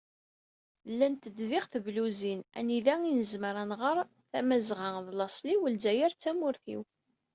[0.91, 3.97] Llant-d diɣ tebluzin anida i nezmer ad d-nɣer:
[4.31, 6.81] “Tamazɣa d laṣel-iw, Lezzayer d tamurt-iw."